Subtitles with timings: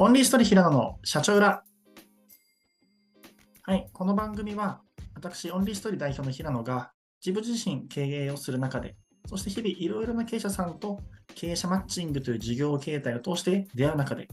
[0.00, 1.64] オンリーストリ平野の社長裏。
[3.62, 4.80] はい、この番組は
[5.16, 8.94] 私、オンリーストリ代表の平野が自分自身経営をする中で、
[9.26, 11.00] そして日々いろいろな経営者さんと
[11.34, 14.28] 経営者マッチングという事業形態を通して出会う中で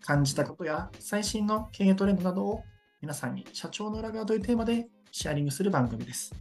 [0.00, 2.62] 感じたことや最新の経営トレンドなどを
[3.02, 6.34] 皆さんに社長の裏側というテーマでシェアリングする番組です。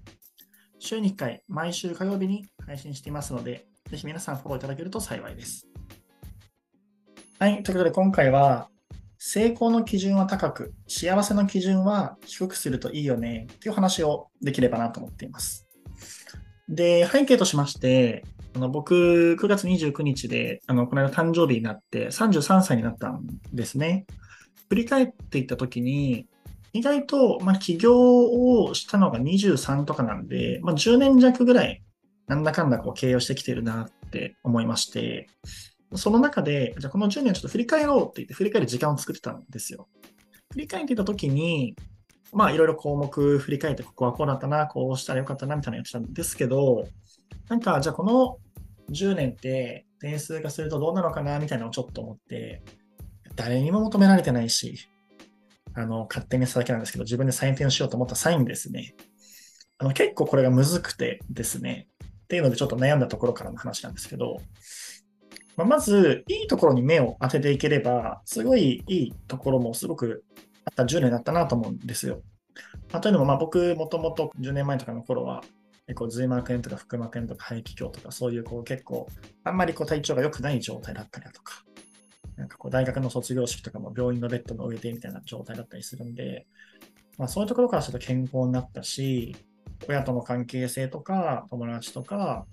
[0.79, 5.67] 週に1回、毎週火曜日に配信していますので、ぜひ皆さんフォローいただけると幸いです。
[7.39, 7.63] はい。
[7.63, 8.69] ということで、今回は、
[9.17, 15.67] 成功の基準は高く、幸せの基準は低くするといいよね、っていう話をできればなと思っています。
[16.69, 18.23] で、背景としまして、
[18.55, 24.05] あの僕、9月29日で、あの、この間誕生日になって、33歳になったんですね。
[24.69, 26.27] 振り返っていったときに、
[26.71, 31.83] 意外と、まあ、起業をしたのが23とかなんで、まあ、10年弱ぐらい、
[32.27, 35.27] なんだかんだこう経営をしてきてるなって思いまして、
[35.95, 39.87] その中で、じゃあこの10年ちょっと振り返ろうって言って振り返る時間を作ってたんですよ。
[40.51, 41.75] 振り返ってたときに、
[42.31, 46.87] まあいろいろ項目振り返って、ここはこうだったな、こうしたらよかったな、みたいなのやってたんですけど、
[47.49, 48.37] なんかじゃあこの
[48.89, 52.63] 10年って点数化するとどうなのかな、みたいなのをちょっと思って、
[53.35, 54.87] 誰にも求められてないし、
[55.75, 58.95] あの、勝手にしただけなんですけど、自分で採点しようと思ったサインですね。
[59.79, 64.37] あの結構これがむずくてですね、っていうのでちょっと悩んだところからの話なんですけど、
[65.55, 70.23] まあ、まず、いいところに目を当てていければ、すごいいいところもすごく
[70.65, 72.21] あった10年だったなと思うんですよ。
[72.91, 75.43] まあ、というのも、僕、もともと10年前とかの頃は、
[75.85, 79.07] 結構、髄膜炎とか腹膜炎とか肺気胸とか、そういうこう結構、
[79.43, 81.63] あんまりこう体調が良くない状態だったりだとか、
[82.35, 86.47] なんかこう大学の卒業式とかも病院のベッドの上でみたいな状態だったりするんで、
[87.17, 89.35] まあ、そういうところからすると健康になったし、
[89.87, 92.45] 親との関係性とか、友達とか、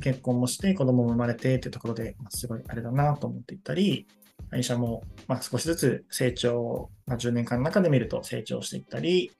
[0.00, 4.06] 結婚もして子供も生まれてっていうところで、すごいあれだなと思っていったり、
[4.50, 9.32] 会社もま少しずつ成長、まあ、10年間の中で見ると成長していったり、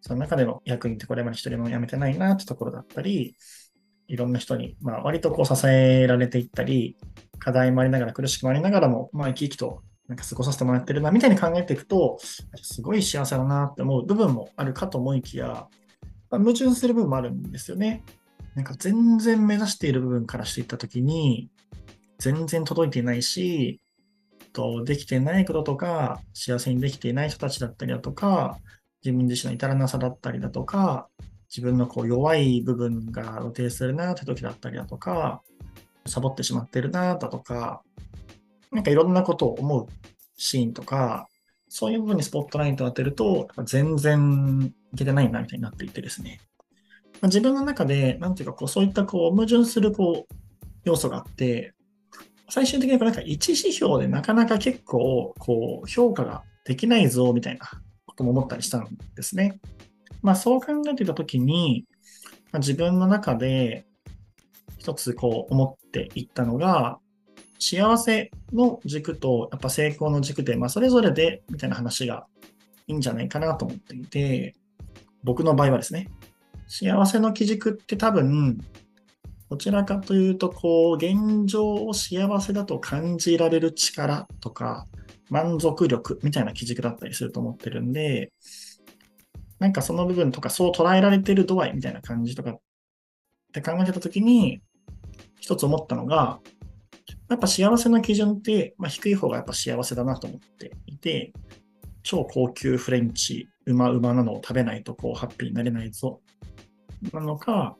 [0.00, 3.34] その中での役員ってこれまで一人も辞めてないなってところだったり、
[4.08, 6.96] いろんな人に、まあ、割とこう支えられていったり、
[7.38, 12.18] 課題もありながら苦しくもありながらも、まあ、生き生きとなんか過ごさせてもらってるなみたいに考えていくと、
[12.62, 15.66] すごい幸せだなって思う部分もあるかと思いきや、
[16.30, 18.04] ま、矛盾する部分もあるんですよね。
[18.56, 21.50] なんか全然目指している部分からしていったときに、
[22.18, 23.82] 全然届いていないし、
[24.54, 28.56] とできてないこととか、幸せにできていない人たちだったりだとか、
[29.04, 31.06] 自分自身の至らなさだったりだとか、
[31.50, 35.42] 自分のこう弱い部分が露呈するなって時だったりだとか、
[36.06, 37.82] サボってしまってるなだとか、
[38.72, 39.86] なんかいろんなことを思う
[40.38, 41.28] シーンとか、
[41.68, 46.40] そういう部分にスポットライトを当てると、全然いけてないなみたいになっていてですね。
[47.20, 50.34] まあ、自分の中で、なんていうか、こう、そういったこう、矛盾するこう、
[50.84, 51.74] 要素があって、
[52.48, 57.66] 最終的になんか一指標でなかなか結構、こう、評価ができないぞ、みたいな
[58.06, 59.60] ことも思ったりしたんですね。
[60.22, 61.86] まあ、そう考えていたときに、
[62.52, 63.86] まあ、自分の中で
[64.78, 66.98] 一つこう思っていったのが、
[67.58, 72.26] 幸せの軸とやっぱ成功の軸で、まあ、それぞれでみたいな話が
[72.86, 74.54] いいんじゃないかなと思っていて、
[75.24, 76.08] 僕の場合はですね、
[76.68, 78.58] 幸せの基軸って多分、
[79.48, 84.86] どちらかというと、こう、現状を幸せだと感じられる力とか、
[85.30, 88.32] 満足力みたいな基軸だったりすると思ってるんで、
[89.58, 92.60] なんかその部分とか、そう捉えられてる度合いみたいな感じとかっ
[93.52, 94.60] て考えてたときに、
[95.38, 96.40] 一つ思ったのが、
[97.28, 101.32] やっぱ幸せの基準って、まあ、低い方がやっぱ幸せだなと思っていて、
[102.02, 106.20] 超高級フレンチ、うまうまなのを食べないとこうハッピーになれないぞ
[107.12, 107.76] なのか、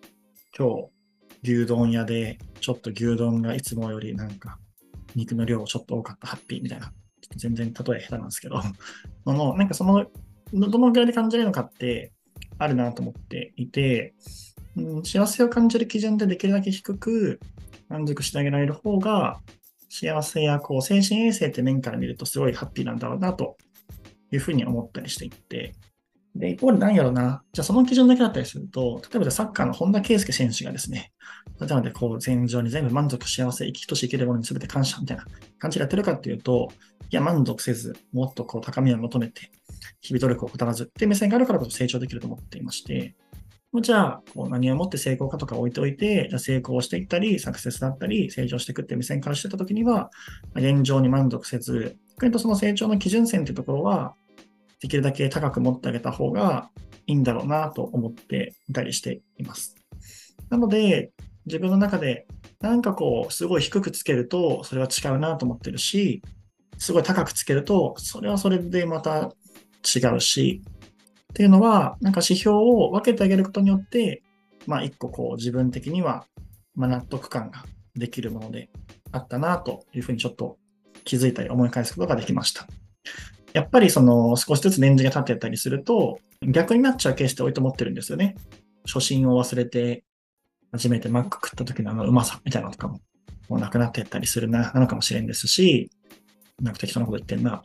[0.57, 0.91] 今日、
[1.43, 4.59] 牛丼屋で、ちょっと牛丼がいつもよりなんか、
[5.15, 6.93] 肉の量ちょっと多かった、ハッピーみたいな。
[7.37, 8.61] 全然例え下手なんですけど、
[9.25, 10.11] その、なんかその、
[10.53, 12.13] どのぐらいで感じれるのかって
[12.59, 14.15] あるなと思っていて、
[14.77, 17.41] うん、幸せを感じる基準でできるだけ低く
[17.89, 19.41] 満足してあげられる方が、
[19.89, 23.57] 幸せやこう精神衛生って面から見るとすごいハッピーなんだろうなと
[24.31, 25.75] いうふうに思ったりしていて、
[26.39, 27.43] で、一方で何やろな。
[27.53, 31.13] じゃあその基準だけだったりすると、例えばじゃサッカーの本田圭佑選手がですね、
[31.61, 35.25] 例えばでこう全場に全部満足、幸せ、生きとし生きるものに全て感謝みたいな
[35.59, 36.69] 感じでやってるかっていうと、
[37.11, 39.51] いや、満足せず、もっとこう高みを求めて、
[40.01, 43.15] 日々努力を怠らずって目線があるからこそ成長できると思っていまして、
[43.81, 50.11] じゃあ、こう何をもって成功かとか置いておいて、じゃ成功していったり、サクセスだったり、成長していくって目線からしてたときには、
[50.55, 54.15] 現状に満足せず、逆にとその成長の基準線っていうところは、
[54.81, 56.71] できるだけ高く持ってあげた方が
[57.07, 59.75] いいんだろうなと思っていたりしています。
[60.51, 61.13] なので、
[61.47, 62.27] 自分の中で
[62.61, 66.23] なんかこう、すごい低くつけると、それは違うなと思ってるし、
[66.79, 69.33] すごい高くつけると、それはそれでまた
[69.85, 70.63] 違うし、
[71.33, 74.23] っていうのは、なんか指標を分けてあげることによって、
[74.67, 76.27] まあ一個こう自分的には、
[76.75, 77.65] ま納得感が
[77.95, 78.69] できるもので
[79.13, 80.59] あったなというふうにちょっと
[81.05, 82.67] 気づいたり思い返すことができました。
[83.57, 88.37] やっぱりその少しずつ年次が経ってたりすると、逆になっちゃうケースって多いと思ってるんですよね。
[88.85, 90.05] 初心を忘れて、
[90.73, 93.01] 初めてマック食った時のあのうまさみたいなのとかも、
[93.49, 95.91] もうなくなってったりするな、なのかもしれんですし、
[96.61, 97.65] なんか適当なこと言ってんな。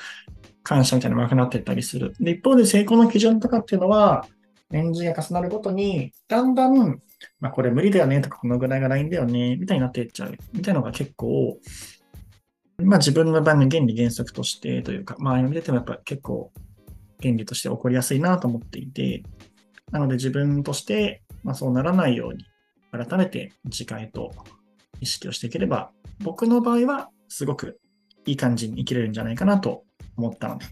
[0.64, 2.14] 感謝みたいなのがなくなってったりする。
[2.18, 4.26] で、一方で成功の基準とかっていうのは、
[4.70, 6.98] 年次が重なるごとに、だんだん、
[7.40, 11.58] まあこれ無理だよねとか、このぐらいがラインだよね、みたいになっていっちゃう、みたいなのが結構、
[12.78, 16.52] まあ自分の場合の原理原則としてというか、まあ見ててもやっぱ結構
[17.22, 19.22] 原理として起こりやすいなと思っていて、
[19.90, 22.44] なので自分として、まあ、そうならないように、
[22.92, 24.32] 改めて次回と
[25.00, 25.90] 意識をしていければ、
[26.20, 27.78] 僕の場合はすごく
[28.24, 29.84] いい感じに生きれるんじゃないかなと
[30.16, 30.66] 思ったので、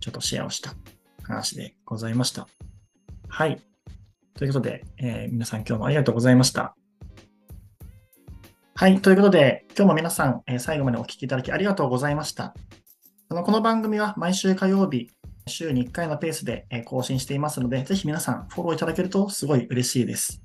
[0.00, 0.74] ちょっとシェアをした
[1.22, 2.48] 話でございました。
[3.28, 3.60] はい。
[4.34, 6.74] ということで、えー、皆さん今日もありがとうございました。
[8.80, 9.02] はい。
[9.02, 12.54] ということで、今日も皆さん、えー、最後までお聴きいただきありがとうございました。
[13.28, 15.10] あのこの番組は毎週火曜日、
[15.48, 20.40] 週に1回のペースでえ更新していますので、ぜひ皆さんフォローいただけるとすごい嬉しいです。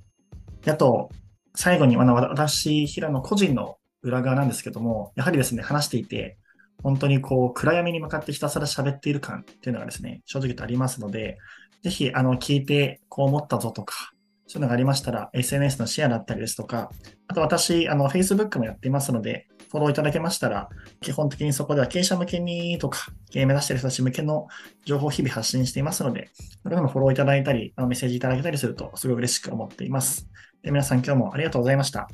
[0.64, 1.10] であと、
[1.54, 6.40] 最後に、あの私、平野個人の裏側なんですけども、やはりですね、話していて、
[6.82, 11.38] 本当にこう、暗闇に向かってひたすら喋っている感っていうのがですね、正直とありますので、
[11.84, 14.13] ぜひ、あの、聞いてこう思ったぞとか、
[14.54, 16.92] そういうのがありましたら、SNS のシェアだったりですとか、
[17.28, 20.70] あと私、あの、Facebook もやっていますので、フォローいただけましたら、
[21.02, 24.46] 基本的にそこでは経営者向けにとか、経営目指している人たち向けの
[24.86, 26.30] 情報を日々発信していますので、
[26.62, 30.30] それでもフォローいただいたり、あのメッセージいただけたりすると、すごい嬉しく思っています。
[30.62, 32.08] で皆さん今日もありがとうございました。